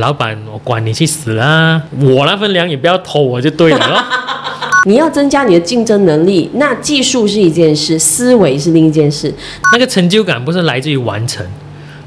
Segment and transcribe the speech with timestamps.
[0.00, 1.80] 老板，我管你去死啦！
[2.00, 4.04] 我那份粮也不要偷我就对了咯。
[4.86, 9.32] 你要增加你的竞争能力，那技术是一件事，思维是另一件事。
[9.72, 11.46] 那个成就感不是来自于完成，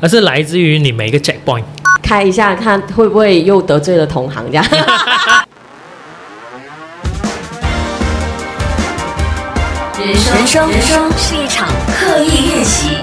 [0.02, 1.64] 而是来自于你每一个 checkpoint。
[2.02, 4.66] 开一下看会不会又得罪了同行这样。
[10.04, 12.98] 人生人生人生是一场刻意练习。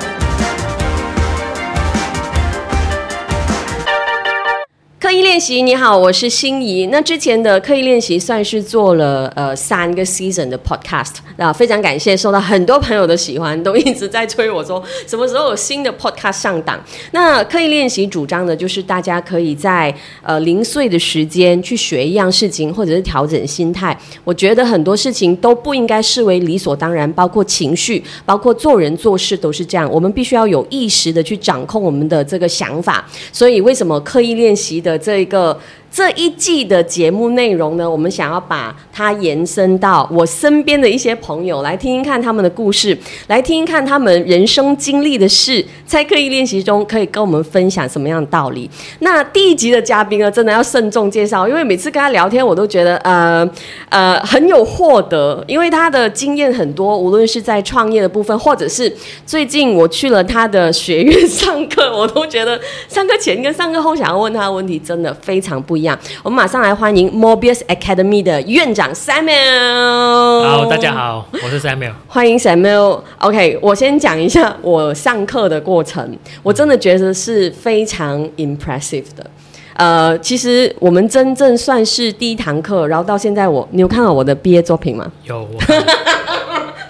[5.10, 6.86] 刻意练习，你好，我是心仪。
[6.86, 16.80] 那之前的刻意练习算是做了呃三个 season 的 podcast，那非常感谢，受到很多朋友的喜欢，都一直在催我说什么时候有新的 podcast 上档。
[17.10, 19.92] 那刻意练习主张的就是大家可以在
[20.22, 23.98] 呃零碎的时间去学一样事情，或者是调整心态。
[24.22, 29.90] 我觉得很多事情都不应该视为理所当然，包括情绪，包括做人做事都是这样。
[29.90, 33.04] 我们必须要有意识的去掌控我们的这个想法。
[33.32, 35.58] 所以为什么刻意练习的这一个
[35.90, 37.90] 这一季的节目内容呢？
[37.90, 48.70] 我们想要把它延伸到我身边的一些朋友，来听听看他们的故事，来听听看他们人生经历的事，在刻意练习中可以跟我们分享什么样的道理。
[49.00, 53.48] 那第一集的嘉宾呢，真的要慎重介绍，因为每次跟他聊天，我都觉得呃
[53.88, 58.90] 呃很有获得，因为他的经验很多，无论是在创业的部分，或者是
[59.26, 65.98] 最近我去了他的学院上课，我都觉得上课前跟上课后想要问他的问题真的非常不样。
[66.22, 70.42] 我们马上来欢迎 Mobius Academy 的院长 Samuel。
[70.42, 71.92] 好，大家好，我是 Samuel。
[72.06, 73.00] 欢迎 Samuel。
[73.18, 79.30] OK，我先讲一下我上课的过程，我真的觉得是非常 impressive 的。
[79.74, 85.10] 呃，其实我们真正算是第一堂课，然后到现在我，你有看到我的毕业作品吗？
[85.24, 85.58] 有，我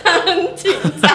[0.03, 1.11] 他 很紧张。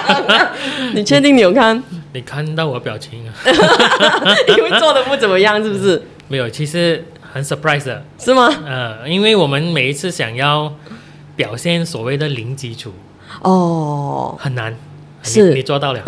[0.94, 1.84] 你确定你有看？
[2.14, 3.34] 你看到我表情啊？
[4.48, 6.02] 因为做的不怎么样，是不是？
[6.30, 7.04] 没有，其实
[7.36, 8.02] 很 surprise 的。
[8.18, 8.48] 是吗？
[8.66, 10.74] 呃，因为我们每一次想要
[11.36, 12.94] 表现所谓的零基础，
[13.42, 14.74] 哦，很难。
[15.22, 16.00] 是你你做到了。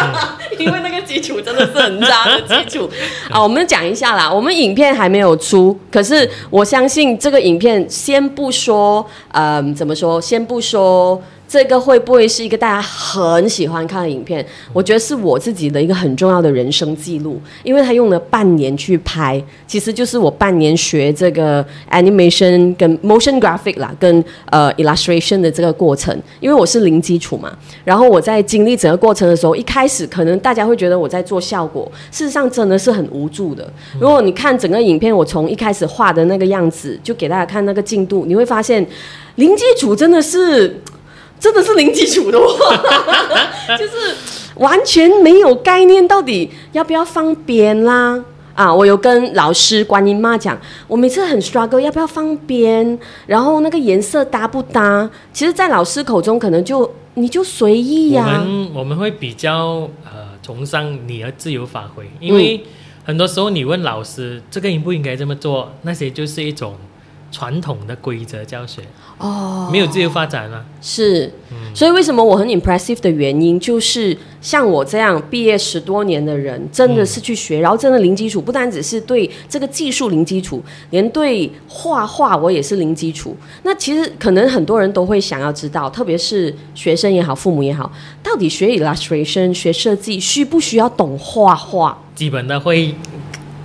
[0.56, 2.88] 因为那个基础真的是很渣的基础
[3.28, 3.42] 啊。
[3.42, 10.20] 我们讲一下啦，我们影片还没有出，可是我相信这个影片，先不说，嗯，怎么说？
[10.20, 11.20] 先不说
[11.52, 14.42] 这个会不会是一个大家很喜欢看的影片？
[14.72, 26.18] 我觉得是我自己的一个很重要的人生记录，因为他用了半年去拍，其实就是我半年学这个 animation 跟 motion graphic 啦，跟呃 illustration 的这个过程。
[26.40, 27.54] 因为我是零基础嘛，
[27.84, 33.70] 然后我在经历整个过程的时候，一开始可能大家会觉得我在做效果，事实上真的是很无助的。
[34.00, 38.86] 如果你看整个影片，我从一开始画的那个样子，就给大家看那个进度，你会发现
[39.34, 40.80] 零基础真的是。
[41.42, 42.76] 真的是零基础的话，
[43.76, 44.14] 就是
[44.54, 48.24] 完全没有概念，到底要不要放边啦？
[48.54, 55.10] 啊，我有跟老师观音妈讲，我每次很 struggle 要不要放边，然后那个颜色搭不搭？
[55.32, 62.64] 其实，在老师口中，可能就你就随意呀、我们我们会比较呃崇尚你的自由发挥，因为
[63.04, 66.76] 很多时候你问老师这个应不应该这么做，那些就是一种
[67.32, 68.82] 传统的规则教学，
[69.18, 70.64] 哦，没有自由发展啊。
[70.80, 71.32] 是，
[71.74, 83.34] 所以为什么我很 impressive 的原因，就是像我这样毕业十多年的人，真的是去学，然后真的零基础，不单只是对这个技术零基础，连对画画我也是零基础。
[83.62, 87.90] 那其实可能很多人都会想要知道，特别是学生也好，父母也好，
[88.22, 91.98] 到底学 illustration 学设计需不需要懂画画？
[92.14, 92.94] 基本的会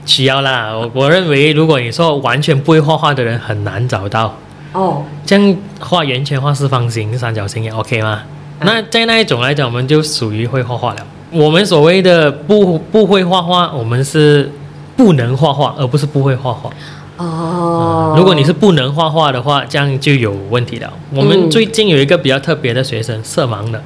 [0.07, 0.71] 需要啦。
[0.73, 4.33] 我我认为，如果你说完全不会画画的人，很难找到。
[4.73, 8.23] 哦，这样画圆圈、画四方形、三角形也 OK 吗？
[8.61, 11.05] 那在那一种来讲，我们就属于会画画了。
[11.29, 14.49] 我们所谓的不不会画画，我们是
[14.95, 16.71] 不能画画，而不是不会画画。
[17.17, 20.91] 哦，如果你是不能画画的话，这样就有问题了。
[21.13, 23.81] 我们最近有一个比较特别的学生，色盲的，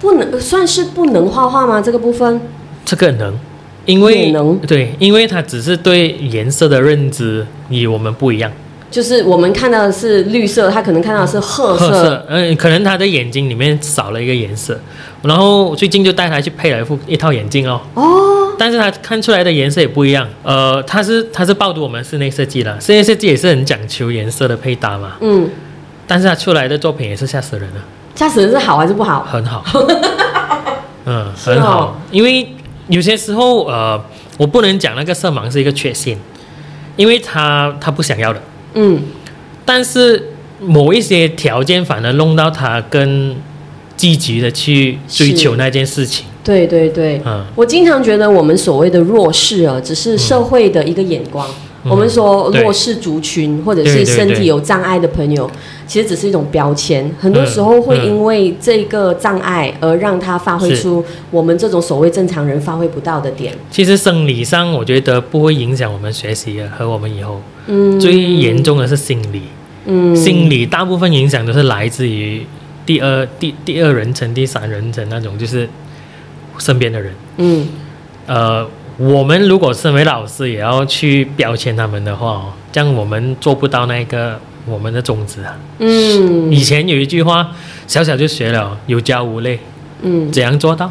[0.00, 1.80] 不能算是不能画画吗？
[1.80, 2.40] 这个部分
[2.84, 3.38] 这个能，
[3.86, 4.58] 因为能。
[4.58, 8.52] 对，因为他只是对颜色的认知与我们不一样。
[8.88, 11.90] 就是我们看到的是绿色，他可能看到的是褐色。
[11.90, 14.78] 褐色，嗯、可能他的眼睛里面少了一个颜色，
[15.22, 25.50] 然后最近就带他去配了一副一套眼镜哦，哦，但是他看出来的颜色也不一样，呃，他是他是报读我们室内设计的，室内设计也是很讲求颜色的配搭嘛，嗯，
[26.06, 27.82] 但是他出来的作品也是吓死人了，
[28.14, 29.24] 吓死人是好还是不好？
[29.24, 29.64] 很好，
[31.04, 32.48] 嗯，很好，因为
[32.88, 34.00] 有些时候呃，
[34.38, 36.18] 我不能讲那个色盲是一个缺陷，
[36.96, 38.40] 因为他他不想要的，
[38.74, 39.02] 嗯，
[39.64, 43.36] 但是某一些条件反而弄到他更
[43.96, 46.26] 积极的去追求那件事情。
[46.44, 47.44] 对对对，嗯。
[47.56, 51.46] 我经常觉得我们所谓的弱势啊，只是社会的一个眼光。
[51.48, 51.54] 嗯
[51.88, 55.50] 我们说弱势族群，或者是身体有障碍的朋友，
[55.86, 57.10] 其实只是一种标签。
[57.18, 58.06] 很多时候会嗯。
[58.06, 63.52] 因为这个障碍而让他发挥出我们这种所谓正常人发挥不到的点。
[63.70, 69.42] 其实生理上我觉得不会影响我们学习的和我们以后，嗯，最严重的是心理，
[69.86, 70.14] 嗯。
[70.14, 72.46] 心理大部分影响都是来自于
[72.84, 75.68] 第二第第二人称、第三人称那种，就是
[76.58, 77.12] 身边的人。
[77.38, 77.68] 嗯。
[78.26, 78.66] 呃，
[78.98, 85.58] 我们如果身为老师也要去标签他们的话、哦，这样我们做不到那个我们的宗旨啊。
[85.78, 87.50] 嗯以前有一句话，
[87.86, 89.58] 小小就学了，有教无类，
[90.02, 90.90] 嗯怎样做到？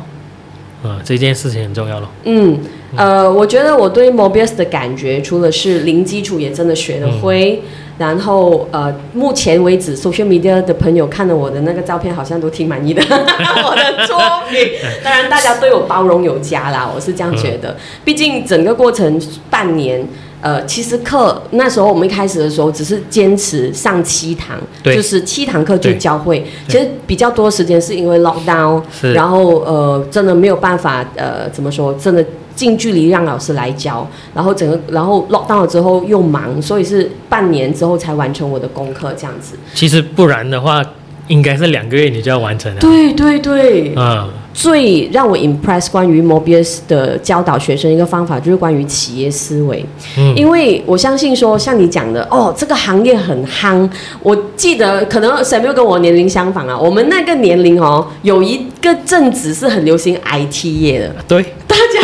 [0.83, 2.07] 啊、这件事情很重要了。
[2.25, 2.59] 嗯，
[2.95, 7.63] 呃，我觉得我对 Mobius 的感觉，除了是零基础也真的学得会，
[7.97, 14.17] 然后呃，目前为止 social media 的朋友看了我的那个照片，好像都挺满意的 我的作
[14.49, 14.59] 品。
[15.03, 17.75] 当然，大家对我包容有加啦，我是这样觉得。
[18.03, 20.05] 毕竟整个过程半年。
[20.41, 26.45] 呃，其实课那时候我们一开始的时候，只是坚持上七堂，就是七堂课就教会。
[26.67, 28.79] 其实比较多时间是因为 lockdown，
[29.11, 31.91] 然后呃，真的没有办法，呃，怎么说？
[31.95, 32.23] 真的
[32.55, 39.55] 近距离让老师来教，然后整个，然后 lock down 了之后又忙，所以是半年之后才完成我的功课这样子。
[39.73, 40.83] 其实不然的话，
[41.27, 42.79] 应该是两个月你就要完成了。
[42.79, 49.83] 对对对，嗯、最让我 impress 关于 Mobius 的教导学生一个方法，就是关于企业思维。
[50.17, 53.89] 嗯，因为我相信说，像你讲的，哦，这个行业很夯。
[54.21, 61.15] 我记得可能 Samuel 跟我年龄相仿啊，我们那个年龄哦，有一个阵子是很流行 IT 业的。
[61.27, 61.43] 对，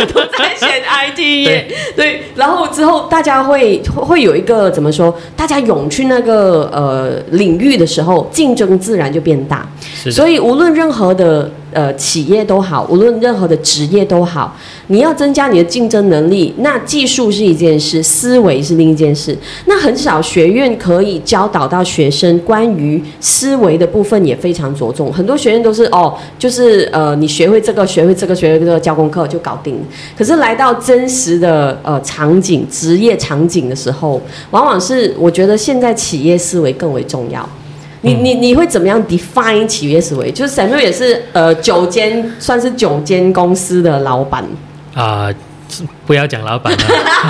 [0.06, 0.68] 都在选
[1.08, 1.66] IT 业，
[1.96, 5.14] 对，然后之后大家会会有一个怎么说？
[5.36, 9.66] 大家涌去那个呃领域的时候，竞争自然就变大。
[10.10, 14.56] 所以无论任何的呃企业都好，无论任何的职业都好，
[14.88, 19.36] 你要增加你的竞争能力，那技术是一件事，思维是另一件事。
[19.66, 29.78] 那很少学院可以教导到学生关于思维的部分也非常着重，很多学院都是哦，就是呃你学会这个，学会这个，学会这个，交功课就搞定。
[30.16, 34.20] 可是来到真实的呃场景、职业场景的时候，
[34.50, 37.48] 往往是我觉得现在企业思维更为重要。
[38.02, 40.30] 你你你会怎么样 define 企业思维？
[40.30, 44.44] 就是 Samuel 也是呃九间算是九间公司的老板，
[44.94, 45.32] 啊、
[46.04, 46.84] 不要讲老板了，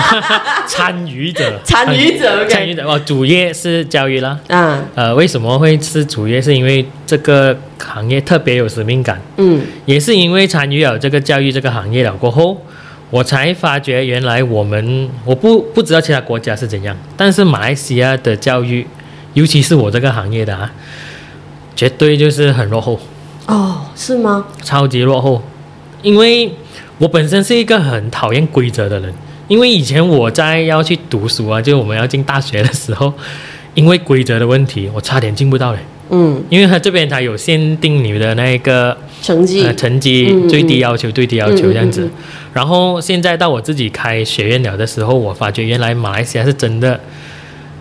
[0.67, 2.85] 参与者，参与者参与者。
[2.85, 4.37] 哦，主业是教育啦。
[4.47, 6.41] 啊，呃，为什么会是主业？
[6.41, 9.61] 是因为这个行业特别有使命感，嗯。
[9.85, 12.59] 也是因为参与了这个教育这个行业了过后，
[13.11, 18.85] 我才发觉原来我们我不不知道其他国家是怎样，但是马来西亚的教育，
[19.33, 20.71] 尤其是我这个行业的啊，
[21.75, 22.99] 绝对就是很落后，
[23.47, 24.45] 哦，是吗？
[24.63, 25.41] 超级落后。
[26.01, 26.51] 因为
[26.97, 29.13] 我本身是一个很讨厌规则的人，
[29.47, 33.13] 因为以前我在要去读书啊，就我们要进大学的时候，
[33.73, 35.79] 因为规则的问题，我差点进不到嘞。
[36.09, 42.01] 嗯，因为他这边他有限定你的那个成绩呃，成绩最低要求，最低要求这样子。
[42.01, 42.11] 嗯嗯
[42.53, 46.99] 然后现在到我自己开学院了的时候，我发觉原来马来西亚是真的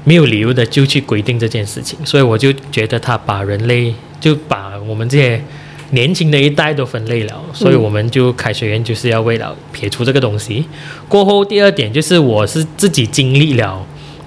[0.04, 5.42] 没有理由的就去规定这件事情，所以我就觉得他把人类就把我们这些
[5.90, 10.64] 年轻的一代都分类了，所以我们就开学院就是要为了撇除这个东西。
[11.08, 13.84] 过后第二点就是我是自己经历了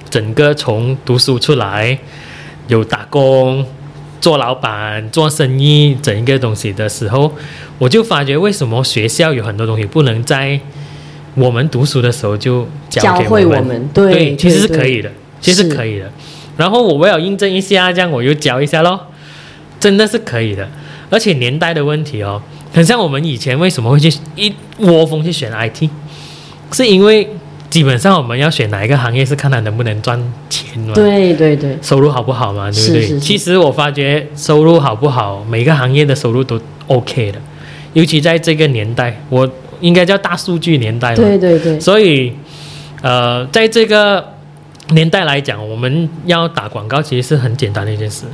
[0.10, 1.97] 整个从读书出来，
[2.68, 3.66] 有打工。
[4.21, 7.31] 做老板、做生意整一个东西的时候，
[7.78, 10.59] 我就发觉为什么学校有很多东西不能在
[11.35, 13.30] 我们读书的时候就教教给我们。
[13.30, 15.11] 会我们，对，对，其实是可以的，
[15.45, 16.11] 其实可以的。
[16.57, 19.07] 然后我为了印证一下，这样我又教一下咯，
[19.80, 20.68] 真的是可以的。
[21.09, 22.42] 而且年代的问题哦，
[22.73, 25.90] 很像我们以前为什么会去一窝蜂去选 IT，
[26.71, 27.30] 是因为
[27.69, 30.94] 基本上我们要选哪一个行业是看它能不能赚钱嘛。
[30.94, 33.02] 对对对，收入好不好嘛，对不对？
[33.02, 37.40] 是是是其实我发觉收入好不好，每个行业的收入都 OK 的，
[37.94, 39.47] 尤其在这个年代，我
[39.81, 41.16] 应该叫大数据年代嘛。
[41.18, 42.33] 对对对，所以，
[43.02, 44.33] 呃，在这个
[44.89, 48.25] 年代来讲，我们要打广告其实是很简单的一件事，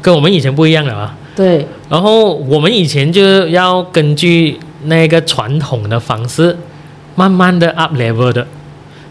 [0.00, 1.16] 跟我们以前不一样了啊。
[1.34, 6.56] 对，然后我们以前就要根据那个传统的方式，
[7.14, 8.46] 慢慢的 up level 的，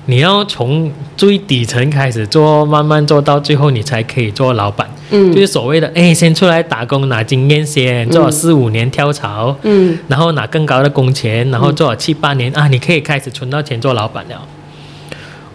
[0.06, 4.90] 你要从最底层开始做，慢慢做到最后，你才可以做老板。
[5.10, 14.42] 嗯就是所谓的，哎，先出来打工拿经验先，做了四五年跳槽，嗯然后拿更高的工钱，然后做了七八年、啊，你可以开始存到钱做老板了。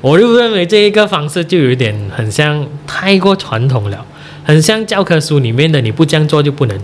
[0.02, 4.04] 我就认为这一个方式就有点很像太过传统了，
[4.44, 6.78] 很像教科书里面的你不这样做就不能。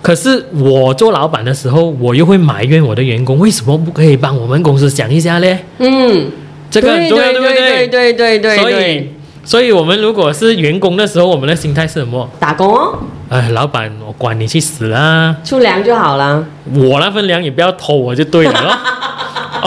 [0.00, 5.58] 可是我做老板的时候，我又会埋怨我的员工为什么不可以帮我们公司想一下嘞？
[5.78, 6.30] 嗯，
[6.70, 9.10] 这个很重要，对对不对对对对所以，，
[9.42, 12.30] 所以我们如果是员工的时候，我们的心态是什么？
[12.38, 12.96] 打工哦，
[13.28, 15.34] 哎，老板，我管你去死啦！
[15.42, 16.46] 出粮就好了。
[16.72, 18.78] 我那份粮也不要偷我就对了咯。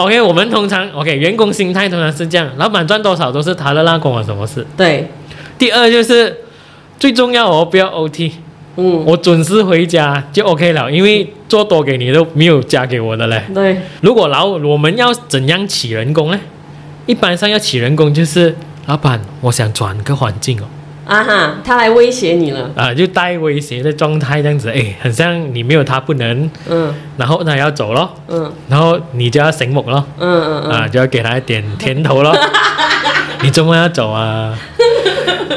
[0.04, 4.66] OK，我们通常 OK 员工心态通常是这样，老板赚多少都是他的，那关我什么事？
[4.76, 5.08] 对，
[5.58, 6.36] 第二就是
[6.98, 8.32] 最重要哦，不要 OT，
[8.76, 13.42] 嗯，我准时回家就 OK 了，因为做多给你都没有加给我的嘞。
[13.54, 16.40] 对，如果老我们要怎样起人工呢？
[17.06, 18.54] 一般上要起人工就是
[18.86, 20.64] 老板，我想转个环境哦，
[21.10, 22.70] 啊哈，他来威胁你了。
[22.76, 32.32] 啊，就带威胁的状态这样子，哎，很像你没有他不能，嗯然后他要走咯，嗯然后你就要醒目咯，嗯嗯嗯，啊，就要给他一点甜头咯。
[33.42, 34.56] 你周末要走啊？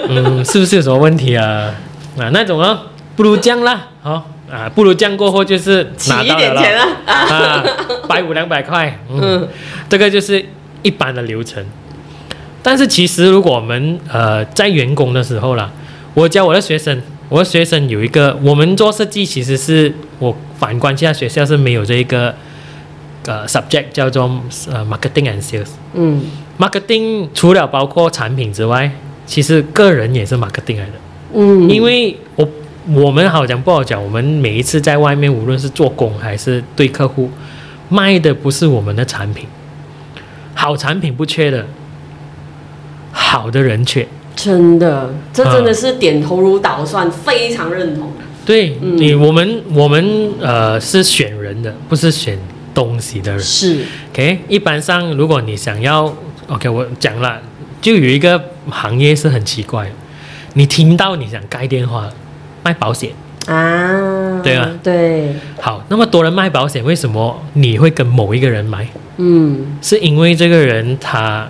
[0.10, 1.70] 嗯，是不是有什么问题啊？
[2.18, 2.80] 啊，那种哦，
[3.16, 6.84] 不如这样啦，好、啊，不如这样过后就是拿到了咯点钱了。
[7.06, 7.64] 啊，
[8.08, 9.48] 百五两百块，嗯，嗯
[9.88, 10.44] 这个就是
[10.82, 11.64] 一般的流程。
[12.64, 15.70] 但是其实如果我们呃在员工的时候啦，
[16.16, 22.34] 我教我的学生，我的学生有一个，我们做设计其实是我反观其他学校是没有这一个
[23.26, 24.24] 呃 subject 叫做
[24.72, 25.70] 呃 marketing and sales。
[25.94, 26.22] 嗯
[26.58, 28.90] marketing 除了包括产品之外，
[29.26, 30.94] 其实个人也是 marketing 来的。
[31.34, 32.48] 嗯，因为我
[32.94, 37.30] 我们好讲不好讲，我们每一次在外面，无论是做工还是对客户，
[37.90, 39.48] 卖的不是我们的产品，
[40.54, 41.66] 好产品不缺的，
[43.14, 44.06] 好的人缺。
[44.36, 48.12] 真的，这真的是点头如捣蒜，非常认同。
[48.46, 52.38] 对、嗯你，我们我们呃是选人的，不是选
[52.74, 53.40] 东西的人。
[53.40, 56.14] 是，OK，一般上如果你想要
[56.48, 57.40] ，OK，我讲了，
[57.80, 59.90] 就有一个行业是很奇怪，
[60.56, 62.10] 你听到你想盖电话，
[62.64, 63.12] 卖保险。
[63.46, 68.88] 啊，对啊对，好，那么多人卖保险，为什么你会跟某一个人买？
[69.18, 71.48] 嗯是因为这个人他，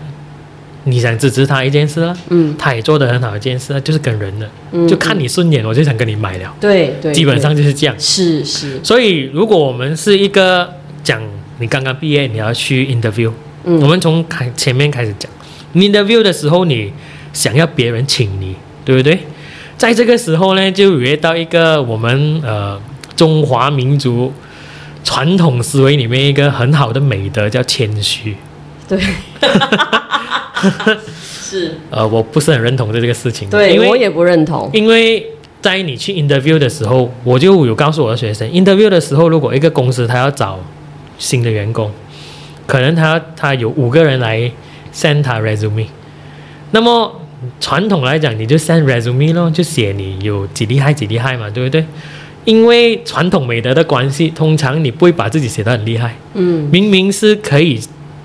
[0.86, 7.96] 你想支持他一件事了，嗯他也做得很好一件事，就是跟人的，嗯，就看你顺眼，我就想跟你买了，对对，基本上就是这样。
[7.98, 10.74] 是是，所以如果我们是一个
[11.04, 11.22] 讲
[11.60, 13.32] 你刚刚毕业，你要去 interview，、
[13.64, 15.32] 嗯我们从开前面开始讲，
[15.72, 16.92] 你 interview 的时候，你
[17.32, 19.20] 想要别人请你，对不对？
[19.78, 22.80] 在这个时候呢，就约到一个我们呃
[23.16, 24.34] 中华民族
[25.04, 28.36] 传统思维里面一个很好的美德，叫谦虚。
[28.88, 29.00] 对，
[31.24, 34.70] 是，呃，我不是很认同这个事情，因对我也不认同。
[34.74, 35.26] 因为
[35.62, 40.60] 在你去 interview 的时候，我就有告诉我的学生，interview 的时候，如果一个公司他要找
[41.18, 41.90] 新的员工，
[42.68, 44.52] 可能他他有五个人来
[44.94, 45.88] send 他 resume，
[46.72, 47.22] 那么
[47.60, 51.86] 传统来讲，你就 send resume 咯，就写你有几厉害几厉害嘛，对不对？
[52.46, 56.68] 因为传统美德的关系，通常你不会把自己写得很厉害，嗯。
[56.70, 57.80] 明明是可以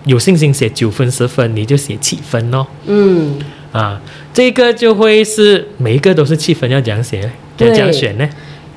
[0.08, 2.66] 有信心写九分十分，你就写七分哦。
[2.86, 3.38] 嗯，
[3.70, 4.00] 啊，
[4.32, 7.20] 这个就会是每一个都是七分，要怎样写
[7.58, 8.26] 要怎样选呢？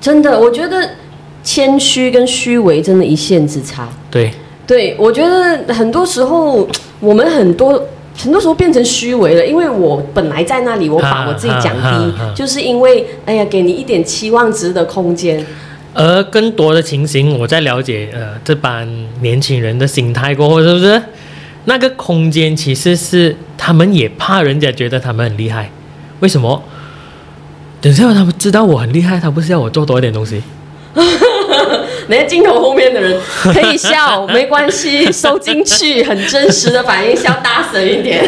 [0.01, 0.89] 真的，我觉得
[1.41, 3.87] 谦虚跟虚伪真的一线之差。
[4.11, 4.31] 对，
[4.67, 6.67] 对，我觉得很多时候
[6.99, 7.81] 我们很多
[8.17, 15.45] 很多时候变成虚伪了，因为我本来在那里，我把我自己降低哈，就是因为哎呀，给你一点期望值的空间。
[15.93, 18.87] 而更多的情形，我在了解呃这帮
[19.21, 21.01] 年轻人的心态过后，是不是？
[21.65, 25.69] 那个空间其实是他们也怕人家觉得他们很厉害，
[26.19, 26.63] 为什么？
[27.79, 30.41] 等下他们知道我很厉害，他不是要我做多一点东西？
[32.07, 38.23] 那些镜头后面的人可以笑， 没关系，收进去，很真实的反应，笑大声一点。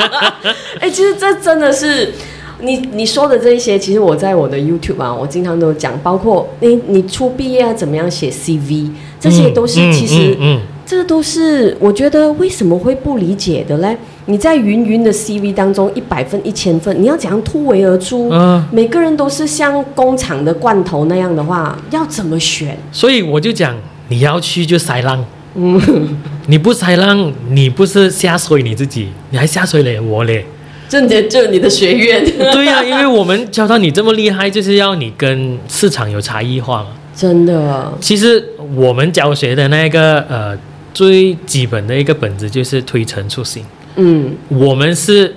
[0.78, 2.12] 哎、其实这真的是
[2.60, 10.36] 你你说的这一些，其实我在我的 YouTube 啊，我经常都讲，包括你你初毕业要怎么样写 CV，这些都是嗯其实。
[10.38, 13.94] 嗯嗯这都是我觉得为什么会不理解的嘞？
[14.24, 18.30] 你在云云的 CV 当中，一百分、一千分，你要怎样突围而出？
[18.32, 22.74] 嗯每个人都是像工厂的罐头那样的话，要怎么选？
[22.90, 23.76] 所以我就讲，
[24.08, 25.22] 你要去就塞浪，
[25.56, 25.78] 嗯
[26.48, 30.46] 你不塞浪，你不是下水你自己，你还下水了我嘞。
[30.88, 36.86] 这你的这你的学院， 对呀、因为我们教到你这么厉害，就是要你跟市场有差异化嘛。
[37.14, 38.42] 真的，其实
[38.74, 40.56] 我们教学的那个呃
[40.98, 43.64] 最基本的一个本质就是推陈出新。
[43.94, 45.32] 嗯我们是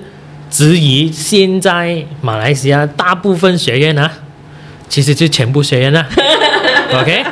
[0.50, 4.12] 质疑现在马来西亚大部分学院啊，
[4.90, 6.08] 其实就全部学院啊，
[7.00, 7.24] OK，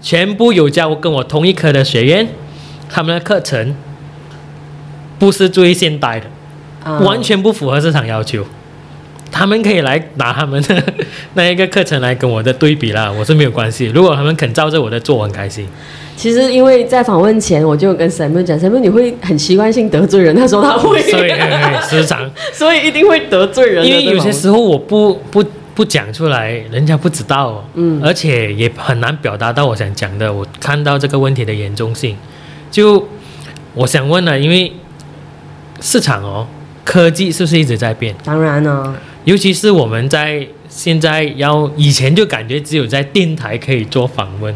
[0.00, 2.28] 全部有教跟我同一科的学院，
[2.88, 3.74] 他们的课程
[5.18, 6.26] 不是最现代的。
[6.84, 8.46] 啊完全不符合市场要求。
[9.32, 10.80] 他们可以来拿他们的
[11.34, 13.86] 那一个课程来跟我的对比啦，我是没有关系。
[13.86, 15.66] 如果他们肯照着我的做，我很开心。
[16.14, 23.84] 其实因为在访问前，我就跟 Simon 讲，Simon 你会很习惯性得罪人，他说他会，所以哎 时常，所以一定会得罪人。
[23.84, 25.42] 因为有些时候我不不
[25.74, 30.30] 不讲出来，人家不知道，嗯，而且也很难表达到我想讲的。
[30.30, 32.14] 我看到这个问题的严重性，
[32.70, 33.08] 就
[33.74, 34.70] 我想问了，因为
[35.80, 36.46] 市场哦，
[36.84, 38.14] 科技是不是一直在变？
[38.22, 44.54] 当然呢，尤其是我们在现在要以前就感觉只有在电台可以做访问，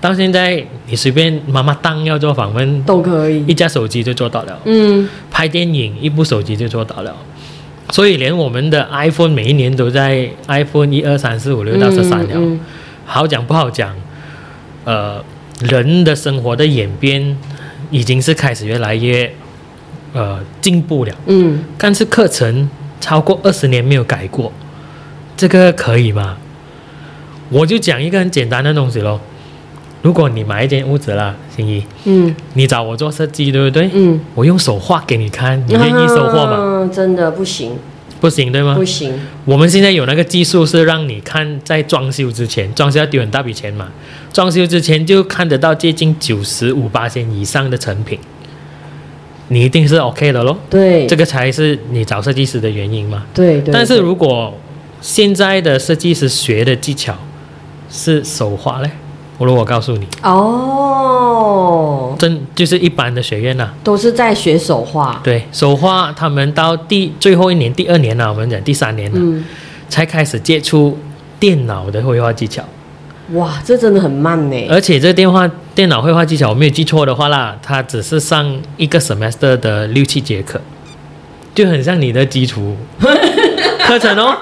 [0.00, 3.54] 到现在你随便妈妈当要做访问，都可以一。
[3.54, 4.58] 架手机就做到了。
[4.64, 7.14] 嗯，拍电影一部手机就做到了，
[7.90, 12.30] 所以连我们的 iPhone 每一年都在 iPhone 一二三四五六到十三了。
[12.34, 12.60] 嗯嗯
[13.04, 13.94] 好讲不好讲，
[14.84, 15.22] 呃，
[15.60, 17.36] 人的生活的演变
[17.90, 19.30] 已经是开始越来越
[20.12, 24.52] 呃进步了，嗯，但是课程超过二十年没有改过，
[25.36, 26.36] 这个可以吗？
[27.48, 29.18] 我就讲一个很简单的东西喽。
[30.02, 33.90] 如果你买一间屋子啦，心怡，嗯你找我做设计，对不对？
[33.92, 36.86] 嗯，我用手画给你看，你愿意收货吗？
[36.86, 37.76] 啊真的不行，
[38.18, 38.82] 不行，对吗不？
[38.84, 39.12] 行。
[39.44, 43.88] 我们现在有那个技术，是让你看在装修之前，装修要丢很大笔钱嘛，
[44.32, 48.18] 装修之前就看得到接近九十五八千以上的成品，
[49.52, 50.56] 你一定是 OK 的咯。
[50.70, 53.24] 对，这个才是你找设计师的原因嘛。
[53.34, 53.74] 对对。
[53.74, 54.54] 但是如果
[55.00, 57.14] 现在的设计师学的技巧
[57.90, 58.90] 是手画嘞，
[59.38, 65.20] 我如果告诉你，哦，真就是一般的学院呐、都是在学手画。
[65.24, 69.44] 对手画，他们到第最后一年、第二年了、我们讲第三年了、嗯，
[69.88, 70.96] 才开始接触
[71.40, 72.62] 电脑的绘画技巧。
[73.32, 74.66] 哇，这真的很慢呢。
[74.68, 80.60] 而且这电话电脑绘画技巧，我没有记错的话啦，它只是上一个 semester 的六七节课，
[81.54, 82.76] 就很像你的基础
[83.86, 84.36] 课程哦。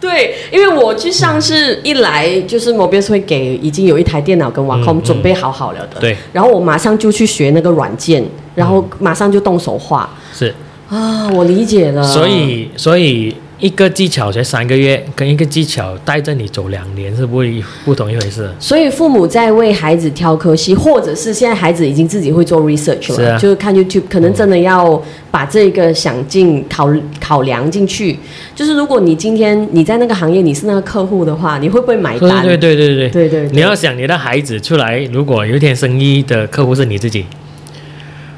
[0.00, 8.24] 对，因为我去上是一来就是 Mobius 会给已经有一台电脑跟 Wacom 嗯准备好好了的，对，然后我马上就去学那个软件，
[8.56, 10.52] 然后马上就动手画是，
[10.88, 12.02] 啊，我理解了。
[12.02, 18.52] 所以所以一个技巧才三个月，跟一个技巧带着你走两年，是不一不同一回事。
[18.58, 28.18] 所以父母在为孩子挑科系，或者是现在孩子已经自己会做 research 了，就是看 YouTube，可能真的要把这个想进考考量进去。
[28.52, 32.42] 就是如果你今天你在那个行业，你是那个客户的话，你会不会买单？
[32.42, 33.50] 对对对对对对对。
[33.52, 37.24] 你要想你的孩子出来，如果有一天生意的客户是你自己。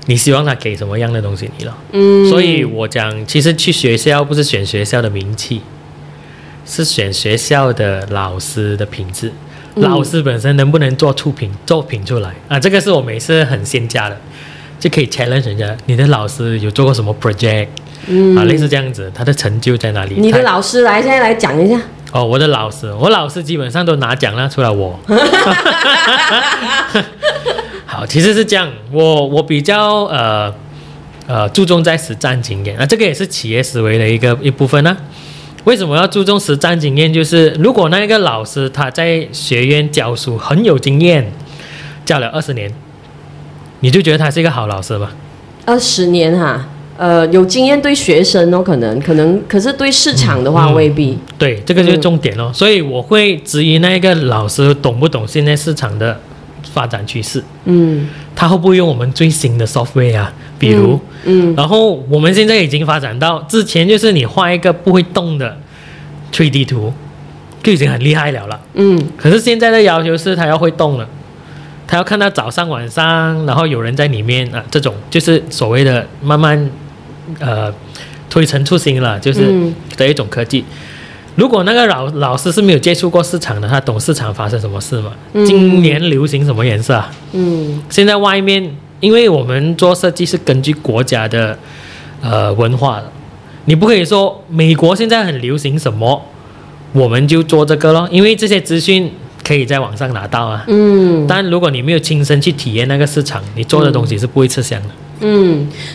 [0.07, 1.77] 你希望他给什么样的东西你了？
[1.93, 5.63] 嗯，所以我讲，其实去学校不是选学校的名气，
[6.67, 9.29] 是选学校的老师的品质。
[9.29, 12.61] 嗯老师本身能不能做出品作品出来啊？
[12.61, 14.17] 这个是我每次很先加的，
[14.79, 17.67] 就可以 challenge 人家，你的老师有做过什么 project
[18.07, 18.45] 嗯、啊？
[18.45, 20.15] 类似这样子，他的成就在哪里？
[20.17, 21.81] 嗯你的老师来，现在来讲一下。
[22.13, 24.97] 哦，我的老师，我老师基本上都拿奖了，除了我。
[27.95, 30.53] 好，其实是这样，我我比较呃
[31.29, 34.97] 呃注重在实战经验啊，这个也是企业思维的一个一部分呢、
[35.63, 37.13] 为什么要注重实战经验？
[37.13, 41.31] 就是如果那个老师他在学院教书很有经验，
[42.05, 42.69] 教了二十年，
[43.79, 45.13] 你就觉得他是一个好老师吧？
[45.65, 46.67] 二十年哈，
[46.99, 51.17] 呃，有经验对学生哦，可能可能，可是对市场的话嗯未必。
[51.39, 52.51] 对，这个就是重点咯。
[52.53, 56.21] 所以我会质疑那个老师懂不懂现在市场的
[56.75, 57.43] 发展趋势。
[57.65, 60.33] 嗯他会不会用我们最新的 software 啊？
[60.59, 65.57] 比如，嗯然后我们现在已经发展到之前就是你画一个不会动的
[66.33, 66.93] 3D 图，
[67.63, 68.61] 就已经很厉害了了。
[68.75, 71.09] 嗯可是现在的要求是他要会动了，
[71.87, 76.71] 他要看到早上晚上，然后有人在里面啊，这种就是所谓的慢慢
[77.39, 77.73] 呃
[78.29, 80.65] 推陈出新了，就是嗯的一种科技。
[81.37, 85.13] 如果那个老老师是没有接触过市场的，他懂市场发生什么事吗？
[85.33, 87.11] 嗯今年流行什么颜色啊？
[87.33, 91.59] 嗯现在外面，因为我们做设计是根据国家的
[92.23, 93.11] 呃文化的，
[93.65, 96.23] 你不可以说美国现在很流行什么，
[96.93, 99.11] 我们就做这个咯，因为这些资讯
[99.43, 100.65] 可以在网上拿到啊。
[100.69, 104.89] 嗯但如果你没有亲身去体验那个市场，你做的东西是不会吃香的。
[104.89, 105.04] 嗯，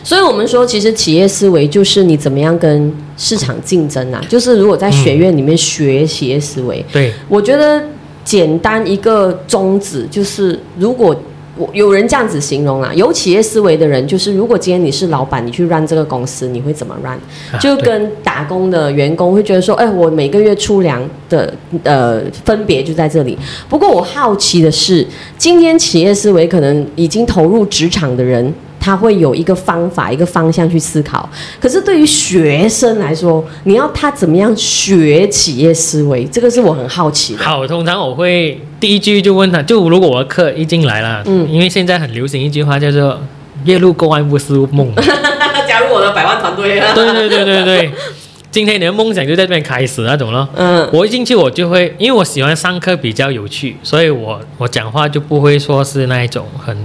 [0.04, 4.22] 所以我们说，其实企业思维就是你怎么样跟市场竞争啊。
[4.28, 7.84] 就是如果在学院里面学企业思维，对，我觉得
[8.24, 11.16] 简单一个宗旨就是，如果
[11.58, 17.20] 我有人这样子形容啊，有企业思维的人，就是如果今天你是老板，你去 run 这个公司，你会怎么 run？
[17.60, 23.38] 就跟打工的员工会觉得说，哎，我每个月出粮的呃分别就在这里。
[23.68, 25.06] 不过我好奇的是，
[25.38, 31.30] 今天企业思维可能已经投入职场的人，他会有一个方法、一个方向去思考。
[31.60, 37.44] 可是对于学生来说，你要他怎么样学企业思维，这个是我很好奇的。
[37.44, 43.20] 好，通常我会第一句就问他，就如果我的课一进来了，嗯因为现在很流行一句话叫做
[43.66, 44.94] “夜路过万不是梦”，
[45.68, 46.94] 加入我的百万团队啊！
[46.96, 47.92] 对对对对对，
[48.50, 50.48] 今天你的梦想就在这边开始那种咯。
[50.56, 56.76] 嗯我一进去我就会，因为我喜欢上课比较有趣，所以我我讲话就不会说是那一种很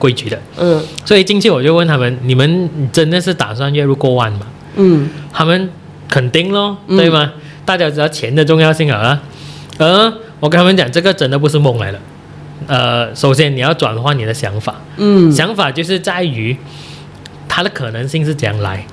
[0.00, 4.40] 规矩的，嗯所以进去我就问他们：你们真的是打算月入过万吗？
[4.76, 5.70] 嗯他们
[6.08, 7.32] 肯定咯，嗯对吗？
[7.64, 9.20] 大家知道钱的重要性好了，
[9.78, 11.98] 而我跟他们讲，这个真的不是梦来了。
[12.66, 16.56] 呃，首先你要转换你的想法，嗯想法就是在于
[17.48, 18.84] 它的可能性是怎样来。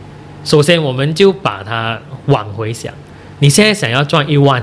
[0.44, 2.94] 首先，我们就把它往回想，
[3.40, 4.62] 你现在想要赚一万，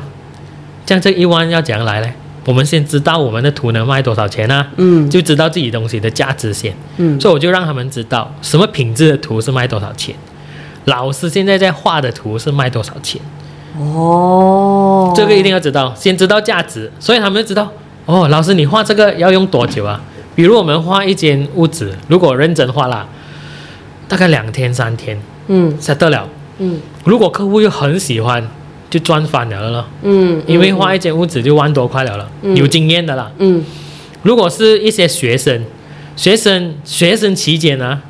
[0.86, 2.08] 这样这一万要怎样来呢？
[2.44, 5.08] 我们先知道我们的图能卖多少钱啊，嗯。
[5.08, 6.74] 就知道自己东西的价值先。
[6.98, 7.18] 嗯。
[7.20, 10.14] 所以我就让他们知道什么品质的图是卖多少钱，
[10.84, 13.20] 老师现在在画的图是卖多少钱，
[13.78, 17.70] 哦，这个一定要知道，先知道价值，所以他们就知道
[18.06, 20.00] 哦，老师你画这个要用多久啊？
[20.34, 23.06] 比如我们画一间屋子，如果认真画啦，
[24.08, 25.78] 大概两天三天嗯。
[25.78, 26.28] 才得了。
[26.58, 26.80] 嗯。
[27.04, 28.46] 如果客户又很喜欢，
[28.94, 33.28] 就赚翻了了，嗯，因为画一间屋子就万多块了了，嗯有经验的啦。
[33.38, 33.60] 嗯
[34.22, 35.64] 如果是一些学生，
[36.14, 38.00] 学生学生期间呢，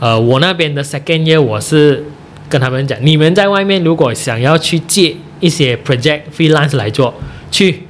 [0.00, 2.04] 呃，我那边的 second year 我是
[2.48, 7.14] 跟他们讲，你们在外面如果想要去借一些 project freelance 来做，
[7.52, 7.84] 去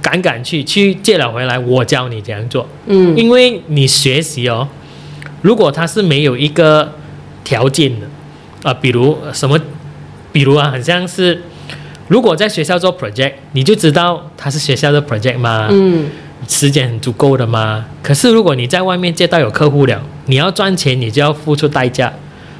[0.00, 4.66] 敢敢去，去借了回来，我教你怎样做，嗯因为你学习哦，
[5.42, 6.94] 如果他是没有一个
[7.44, 8.06] 条件的，
[8.62, 9.60] 啊、比如呃什么，
[10.32, 11.42] 比如啊，很像是。
[12.08, 15.68] 如果在学校做 project，你就知道它是学校的 project 吗？
[15.70, 16.06] 嗯。
[16.46, 17.86] 时间很足够的吗？
[18.02, 22.12] 可是如果你在外面接到有客户了，你要赚钱，你就要付出代价，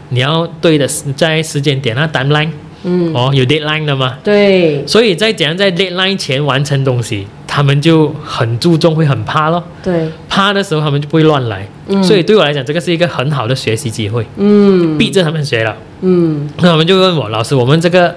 [0.08, 2.48] 你要对的在时间点那 timeline，
[2.84, 4.84] 嗯，哦有 deadline 的嘛，对。
[4.86, 9.62] 所以在怎样在 deadline 前完成东西，他们就很注重，会很怕咯。
[9.84, 12.02] 对，怕的时候他们就不会乱来，嗯。
[12.02, 14.96] 所以对我来讲，这个是一个很好的学习机会，嗯。
[14.98, 15.76] 逼着他们学了。
[16.00, 16.48] 嗯。
[16.56, 18.16] 那他们就问我老师，我们这个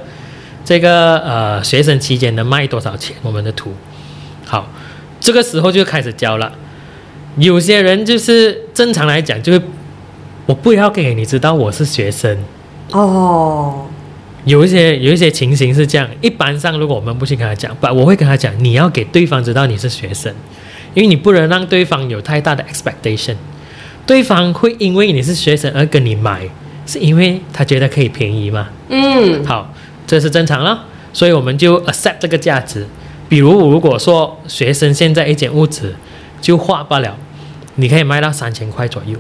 [0.64, 3.16] 这个呃学生期间能卖多少钱？
[3.22, 3.74] 我们的图，
[4.46, 4.68] 好，
[5.20, 6.52] 这个时候就开始教了。
[7.38, 9.62] 有些人就是正常来讲，就是
[10.46, 12.38] 我不要给你知道我是学生。
[12.92, 13.86] 哦，
[14.46, 20.34] 有一些有一些情形是这样，一般上如果我们不去跟他讲，不，我会跟他讲，你要给对方知道你是学生，
[20.96, 23.36] 因为你不能让对方有太大的 expectation，
[24.06, 26.50] 对方会因为你是学生而跟你买，
[26.86, 28.68] 是因为他觉得可以便宜嘛。
[28.90, 29.72] 嗯好，
[30.10, 32.84] 这是正常了，所以我们就 accept 这个价值。
[33.28, 35.94] 比如，如果说学生现在一间屋子
[36.42, 37.16] 就画罢了，
[37.76, 39.16] 你可以卖到三千块左右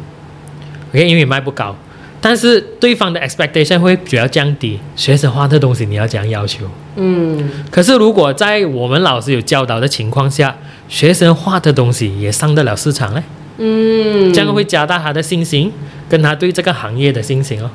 [0.89, 1.75] ，OK，因为卖不高，
[2.19, 4.79] 但是对方的 expectation 会比较降低。
[4.95, 6.65] 学生画的东西你要怎样要求？
[6.95, 10.55] 嗯可是如果在我们老师有教导的情况下，
[10.87, 13.21] 学生画的东西也上得了市场嘞，
[13.59, 15.71] 嗯，这样会加大他的信心，
[16.09, 17.69] 跟他对这个行业的信心哦。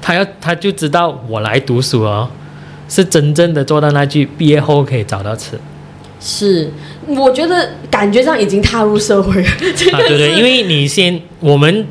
[0.00, 2.28] 他要他就知道我来读书哦，
[2.88, 5.58] 是真正的做到那句毕业后可以找到吃。
[6.20, 6.70] 是，
[7.06, 9.48] 我觉得感觉上已经踏入社会了，
[9.92, 11.86] 啊，对对， 因为你先我们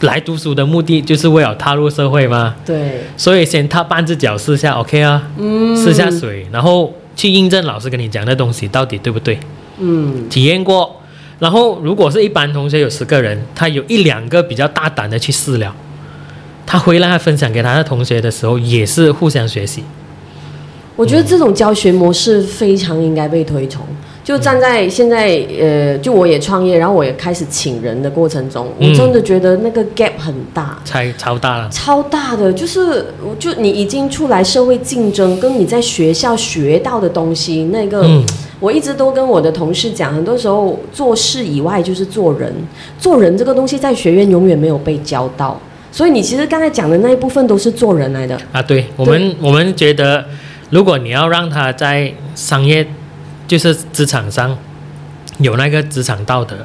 [0.00, 9.38] 来读书的目的就是为了踏入社会嘛，对，所以先踏半只脚试下 OK 啊，嗯，试下水，然后去印证老师跟你讲的东西到底对不对。
[9.78, 10.28] 嗯。
[10.28, 10.94] 体验过。
[11.38, 15.72] 然后，如果是一般同学有十个人，他有一两个比较大胆的去试了，
[16.66, 19.84] 他回来他分享给他的同学的时候，也是互相学习。
[20.98, 23.84] 我觉得这种教学模式非常应该被推崇。
[24.24, 32.52] 就站在现在，呃，就我也创业，然后我也开始请人的过程中，嗯我真的觉得那个 gap 很大，才超大了，超大的。
[32.52, 33.06] 就是，
[33.38, 38.22] 就你已经出来社会竞争，跟你在学校学到的东西，那个，嗯，
[38.58, 42.52] 我一直都跟我的同事讲，很多时候做事以外就是做人，
[42.98, 45.58] 做人这个东西在学院永远没有被教到。
[45.90, 50.22] 所以你其实刚才讲的那一部分都是做人来的，啊，对我们我们觉得，
[50.70, 52.86] 如果你要让他在商业，
[53.46, 54.56] 就是职场上
[55.38, 56.56] 有那个职场道德，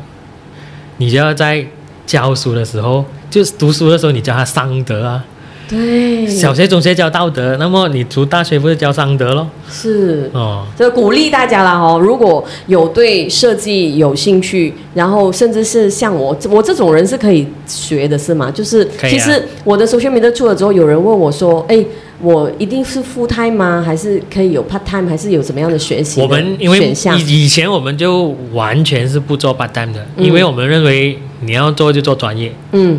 [0.97, 1.65] 你就要在
[2.05, 5.23] 教书的时候，就是读书的时候，你教他商德啊。
[5.65, 9.47] 对，小学、中学教道德，那么你读大学不是教商德咯？
[9.71, 18.51] 是哦，就鼓励大家啦哦，如果有对设计有兴趣，然后甚至是像我我这种人是可以学的，是吗？
[18.51, 21.83] 就是其实我的 social media 出了之后，有人问我说：“哎，
[22.23, 23.83] 我一定是 full time 吗？
[23.85, 25.07] 还是可以有 part time？
[25.09, 32.97] 还是有什么样的学习我们因为选项？”以以前我们就完全是不做 part time 的，嗯因为我们认为你要做就做专业，嗯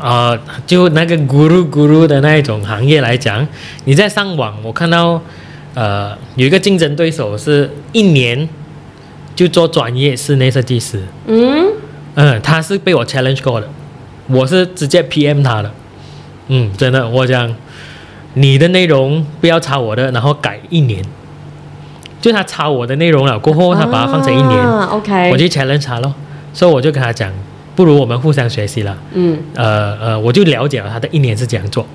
[0.00, 3.46] 呃，就那个咕噜咕噜的那一种行业来讲，
[3.84, 5.20] 你在上网，我看到
[5.74, 8.48] 呃有一个竞争对手是一年
[9.34, 11.66] 就做专业室内设计师，嗯，
[12.16, 13.68] 嗯，他是被我 challenge 过的，
[14.28, 15.72] 我是直接 PM 他的，
[16.48, 17.52] 嗯，真的，我讲
[18.34, 21.04] 你的内容不要抄我的，然后改一年，
[22.20, 26.12] 就他抄我的内容了过后，他把它放成一年，啊、OK，我就 challenge 他咯，
[26.54, 27.30] 所以我就跟他讲，
[27.74, 28.96] 不如我们互相学习了。
[29.12, 29.38] 嗯。
[29.54, 31.86] 呃呃，我就了解了他的一年是怎样做，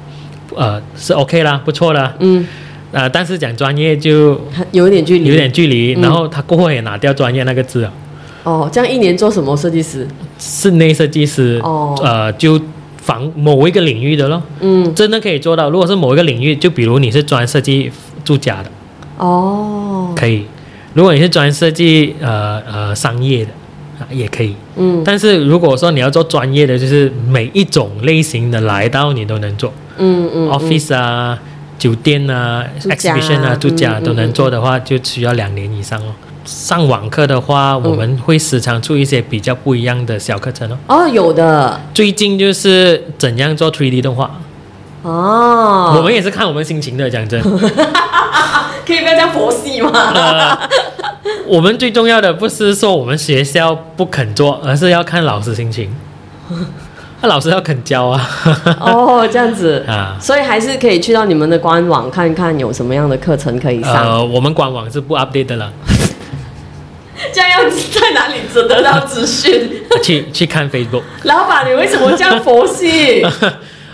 [0.56, 2.14] 呃，是 OK 啦，不错啦。
[2.20, 2.46] 嗯，
[2.92, 4.40] 呃，但是讲专业就
[4.72, 6.02] 有一点距离，有点距离，嗯。
[6.02, 7.94] 然后他过后也拿掉专业那个字了，
[8.44, 8.70] 哦。
[8.72, 10.08] 这样一年做什么设计师？
[10.38, 11.98] 室内设计师，哦。
[12.04, 12.60] 呃，就
[13.08, 15.70] 仿某一个领域的咯，嗯，真的可以做到。
[15.70, 17.90] 如果是某一个领域，就比如你是专设计
[18.26, 18.70] 住家的，
[19.18, 20.42] 哦，可以；
[20.94, 23.52] 如果你是专设计呃呃商业的。
[24.00, 29.74] 啊，也可以，嗯但是如果说你要做专业的，就是每一种类型的来到你都能做。
[29.98, 31.40] 嗯嗯 office 啊、
[31.80, 36.14] 酒店啊、exhibition 啊、住家嗯都能做的话，就需要两年以上哦。
[36.48, 40.78] 上网课的话，我们会时常出一些比较不一样的小课程哦。
[40.88, 44.32] 哦，有的最近就是怎样做 3D 动画，
[45.02, 47.10] 哦，我们也是看我们心情的。
[47.10, 47.42] 讲真，
[48.88, 49.92] 可以不要这样佛系吗？
[49.94, 50.58] 呃，
[51.46, 55.94] 我们最重要的不是说我们学校不肯做，而是要看老师心情。
[57.22, 58.30] 那 老师要肯教啊。
[58.80, 63.94] 哦，这样子 啊所以还是可以去到你们的官网看看有什么样的课程可以上。
[63.96, 65.70] 呃，我们官网是不 update 的了，
[67.34, 69.70] 这样要在哪里得到资讯？
[70.04, 71.04] 去去看 Facebook。
[71.24, 73.26] 老板，你为什么这样佛系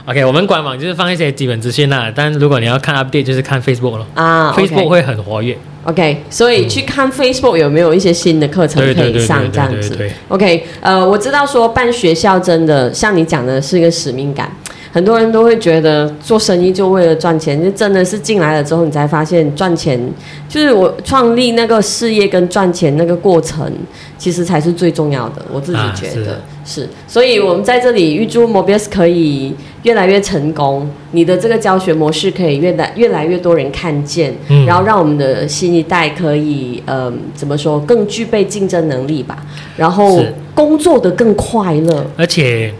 [0.05, 4.05] OK，我们官网就是放一些基本资讯啦，但如果你要看 update，就是看 Facebook 咯。
[4.15, 5.57] 啊 Facebook 会很活跃。
[5.85, 9.97] OK，所以去看 Facebook 有没有一些新的课程可以上这样子。
[10.27, 14.51] OK，呃，我知道说办学校真的像你讲的是一个使命感，
[14.93, 19.99] 很多人都会觉得做生意就为了赚钱，就真的是进来了之后你才发现赚钱
[20.47, 23.73] 就是我创立那个事业跟赚钱那个过程，
[24.19, 25.43] 其实才是最重要的。
[25.51, 39.43] 我自己啊觉得、是是，所以我们在这里预祝 Mobius 可以越来越成功，你的这个教学模式可以越来越来越多人看见，嗯然后让我们的新一代可以呃怎么说更具备竞争能力吧，
[39.75, 42.05] 然后工作的更快乐。
[42.15, 42.71] 而且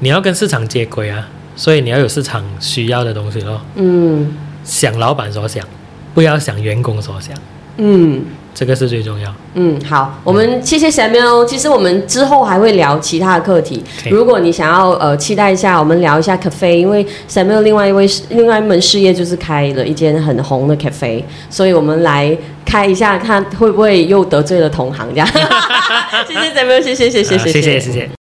[0.00, 3.60] 你要跟市场接轨啊，所以你要有市场需要的东西咯。
[3.76, 5.66] 嗯想老板所想，
[6.14, 7.34] 不要想员工所想，
[7.76, 8.24] 嗯。
[8.54, 9.34] 这个是最重要。
[9.54, 11.42] 嗯，好，我们谢谢 Samuel。
[11.46, 13.82] 其实我们之后还会聊其他的课题。
[14.10, 22.36] 如果你想要呃期待一下，我们聊一下 cafe，因为 Samuel 另外一位另外一门事业就是开了一间很红的 cafe，所以我们来
[22.66, 25.26] 开一下，看会不会又得罪了同行这样。
[26.28, 28.10] 谢谢 Samuel，谢谢谢谢谢谢谢谢谢。